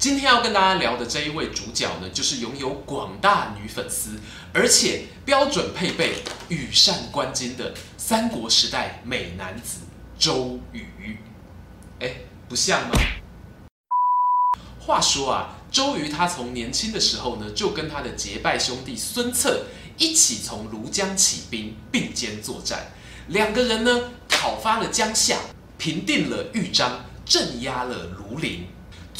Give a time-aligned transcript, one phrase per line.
[0.00, 4.18] 今天要跟大家聊的这一位主角呢，就是拥有广大女粉丝，
[4.50, 9.80] 而且标准配备羽扇纶巾的三国时代美男子
[10.18, 11.18] 周瑜。
[11.98, 12.14] 哎，
[12.48, 12.94] 不像吗？
[14.80, 19.66] 话说啊，周瑜他从年轻的时候呢，就跟他的结拜兄弟孙策
[19.98, 22.92] 一起从庐江起兵，并肩作战。
[23.28, 25.36] 两个人呢，讨伐了江夏，
[25.76, 28.66] 平定了豫章，镇压了庐陵。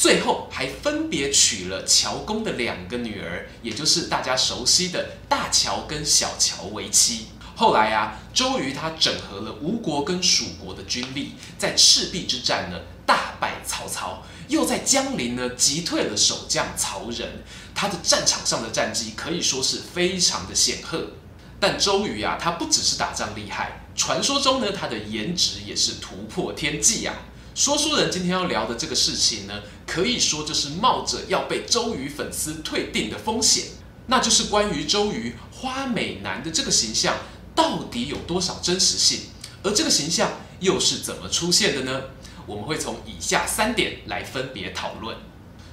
[0.01, 7.27] 最后还分别娶了乔公的两个女儿，也就是大家熟悉的大乔跟小乔为妻。
[7.55, 17.43] 后来啊，周瑜他整合了吴国跟蜀国的军力，在赤壁之战呢大败曹操，又在江陵呢击退了守将曹仁。
[17.75, 21.11] 他的战场上的战绩可以说是非常的显赫。
[21.59, 27.13] 但周瑜啊，他不只是打仗厉害，传说中呢他的颜值也是突破天际啊。
[27.53, 33.65] 说书人今天要聊的这个事情呢，可以说就是冒着要被周瑜粉丝退订的风险，
[34.07, 37.17] 那就是关于周瑜花美男的这个形象
[37.53, 39.23] 到底有多少真实性，
[39.63, 42.01] 而这个形象又是怎么出现的呢？
[42.47, 45.17] 我们会从以下三点来分别讨论。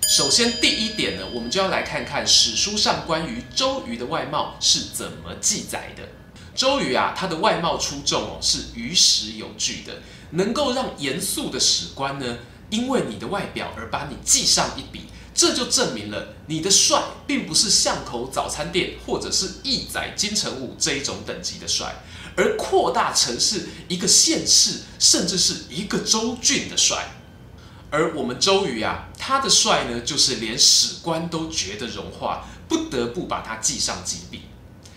[0.08, 6.02] 首先，第一点呢，我们就要来看看史书上关于周瑜的外貌是怎么记载的。
[6.56, 10.02] 周瑜啊，他的外貌出众哦，是于史有据的。
[10.30, 12.38] 能够让严肃的史官呢，
[12.70, 22.02] 因为你的外表而把你记上一笔，这就证明了你的帅并不是巷口早餐店或者是义载金城武这一种等级的帅，
[22.36, 27.10] 而扩大成是一个县市甚至是一个州郡的帅。
[27.90, 34.42] 而我们周瑜啊，他的帅呢，就是连史官都觉得荣华，不得不把他记上几笔。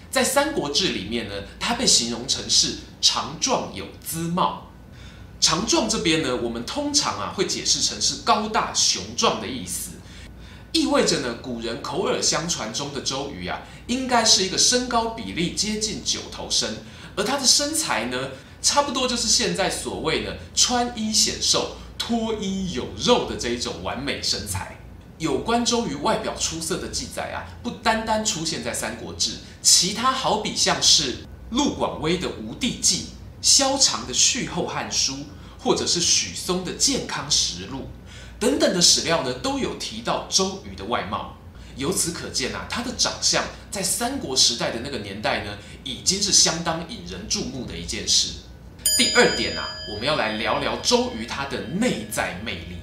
[0.10, 4.71] 在《三国志》里面呢，他被形容成是长壮有姿貌。
[5.42, 9.94] 强壮这边呢，我们通常啊会解释成是高大雄壮的意思，
[10.72, 16.78] 意味着呢，古人口耳相传中的周瑜啊，应该是一个身高比例接近九头身，
[17.16, 18.30] 而他的身材呢，
[18.62, 24.78] 差不多就是现在所谓的穿衣显瘦、脱衣有肉的这一种完美身材。
[25.18, 29.32] 有关周瑜外表出色的记载啊，不单单出现在《三国志》，
[29.62, 31.18] 其他好比像是
[31.50, 32.98] 陆广威的《吴地记》。
[33.42, 35.14] 萧长的《续后汉书》，
[35.60, 37.80] 或者是许嵩的《健康实录》
[38.40, 41.38] 等等的史料呢，都有提到周瑜的外貌。
[41.78, 48.34] 由此可见啊，他的长相在三国时代的那个年代呢，已经是相当引人注目的一件事。
[48.98, 52.78] 第二点啊，我们要来聊聊周瑜他的内在魅力。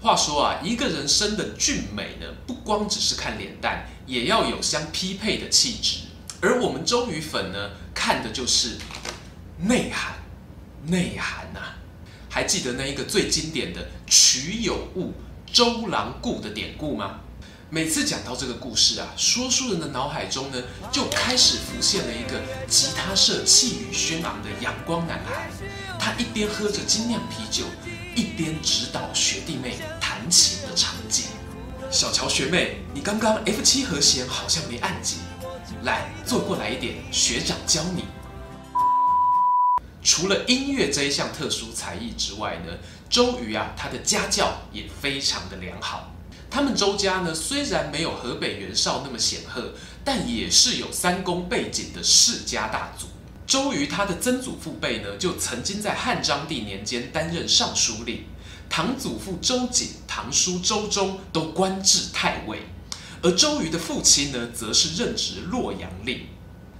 [0.00, 5.98] 话说啊，一个人生的俊美呢，不光只是看脸蛋，也要有相匹配的气质。
[6.40, 8.76] 而我们周瑜粉呢，看的就是。
[9.60, 10.14] 内涵，
[10.86, 11.60] 内涵呐、
[12.30, 15.12] 还记得那一个最经典的“曲有误，
[15.52, 17.18] 周郎顾”的典故吗？
[17.68, 25.50] 每次讲到这个故事啊，说书人的脑海中呢，就开始浮现了一个吉他社气宇轩昂的阳光男孩。
[25.98, 27.64] 他一边喝着精酿啤酒，
[28.14, 31.24] 一边指导学弟妹弹琴的场景。
[31.90, 35.18] 小乔学妹，你刚刚 F 七和弦好像没按紧，
[35.82, 38.04] 来，坐过来一点，学长教你。
[40.10, 42.72] 除了音乐这一项特殊才艺之外呢，
[43.10, 46.14] 周瑜啊，他的家教也非常的良好。
[46.50, 53.06] 他们周家呢，虽然没有河北袁绍那么显赫，但也是有三公背景的世家大族。
[53.46, 58.24] 周瑜他的曾祖父辈呢，就曾经在汉章帝年间担任尚书令，
[58.70, 62.60] 堂祖父周瑾、堂叔周忠都官至太尉，
[63.20, 66.20] 而周瑜的父亲呢，则是任职洛阳令。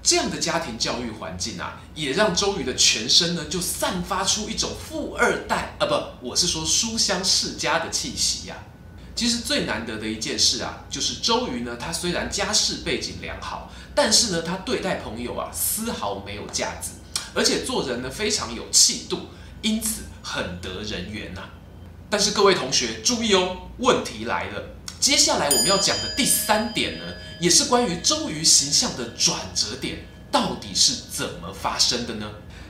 [0.09, 8.57] 这样的家庭教育环境啊，也让周瑜的全身呢就散发出一种富二代啊，不，我是说书香世家的气息呀。
[9.15, 16.93] 其实最难得的一件事啊，就是周瑜呢，他虽然家世背景良好，但是呢，他对待朋友啊丝毫没有架子，
[17.35, 19.27] 而且做人呢非常有气度，
[19.61, 21.43] 因此很得人缘呐。
[22.09, 24.78] 但是各位同学注意哦，问题来了。
[25.01, 27.05] 接下来我们要讲的第三点呢，
[27.39, 32.27] 也是关于周瑜形象的转折点，到底是怎么发生的呢？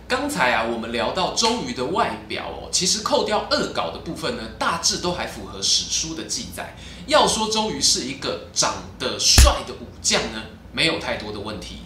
[0.07, 6.77] 刚才啊，我们聊到周瑜的外表哦，其实扣掉恶搞的部分呢，大致都还符合史书的记载。
[7.07, 10.43] 要说周瑜是一个长得帅的武将呢，
[10.73, 11.79] 没有太多的问题。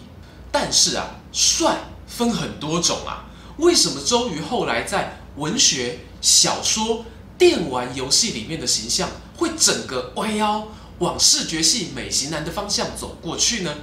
[0.51, 3.25] 但是啊，帅分很多种啊。
[3.57, 7.05] 为什么周瑜后来在文学、小说、
[7.37, 10.67] 电玩游戏里面的形象会整个弯腰
[10.99, 13.73] 往视觉系美型男的方向走过去呢？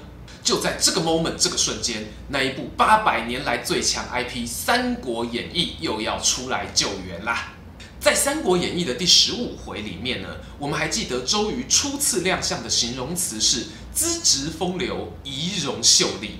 [0.42, 7.52] 就在这个 moment 这个瞬间，那一部八百年来最强 IP《三国演义》又要出来救援啦。
[8.00, 16.38] 在《三国演义》的第十五回里面呢，我们还记得周瑜初次亮相的形容词是“资质风流，仪容秀丽”。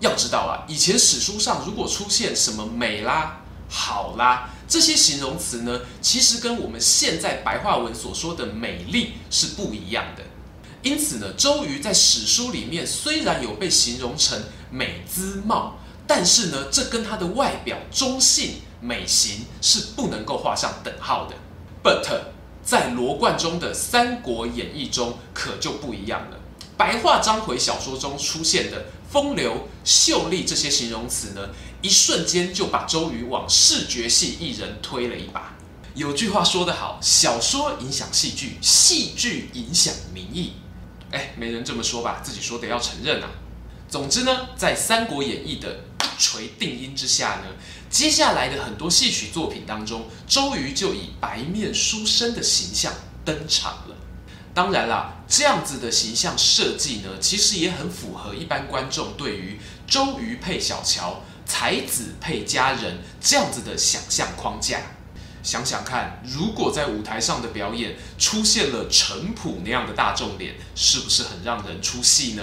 [0.00, 10.22] 要知道啊，以前史书上如果出现什么美啦、好啦这些形容词呢，其实跟我们现在白话文所说的美丽是不一样的。
[10.82, 14.40] 因此呢，周瑜在史书里面虽然有被形容成
[14.70, 18.56] 美姿貌，但是呢，这跟他的外表中性。
[18.78, 21.34] 美型是不能够画上等号的
[21.82, 22.06] ，but
[22.62, 26.36] 在罗贯中的《三国演义》中可就不一样了。
[26.76, 31.48] 白话章回小说中出现的风流、秀丽这些形容词呢，
[31.82, 35.56] 一瞬间就把周瑜往视觉系艺人推了一把。
[35.94, 40.52] 有句话说得好，小说影响戏剧，戏剧影响民意。
[41.10, 42.20] 哎，没人这么说吧？
[42.22, 43.28] 自己说的要承认啊。
[43.88, 47.44] 总之呢，在《三国演义》的一锤定音之下呢，
[47.88, 52.92] 接下来的很多戏曲作品当中，周瑜就以白面书生的形象
[53.24, 53.96] 登场了。
[54.52, 64.80] 当然啦，这样子的形象设计呢，其实也很符合一般观众对于周瑜配小乔、才子配佳人这样子的想象框架。
[65.42, 72.42] 想想看，如果在舞台上的表演出现了程普那样的大众脸，是不是很让人出戏呢？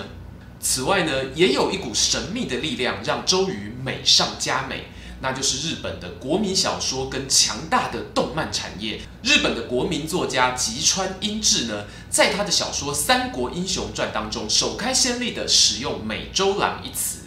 [0.61, 4.85] 此外呢，也有一股神秘的力量让周瑜美上加美，
[5.19, 9.01] 那就是日本的国民小说跟强大的动漫产业。
[9.21, 17.22] 日本的国民作家吉川英治呢，在他的小说《三国英雄传》当中，首开先例的使用“美周郎”一词，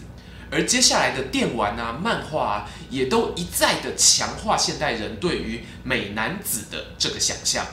[0.50, 7.66] 而接下来的电玩啊、漫画啊，也都一再的强化现代人对于美男子的这个想象。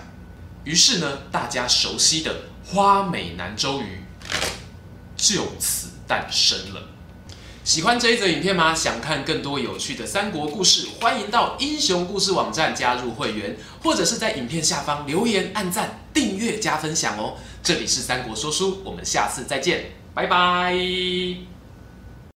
[0.64, 2.36] 于是呢，大家熟悉的
[2.66, 4.00] 花美男周瑜。
[5.16, 6.82] 就此诞生了。
[7.64, 8.76] 喜欢这一则影片吗？
[8.76, 17.38] 想看更多有趣的三国故事，欢迎到英雄故事网站加入会员，或者是在影片下方留言、按赞、订阅、加分享哦。
[17.64, 21.53] 这里是三国说书，我们下次再见，拜拜。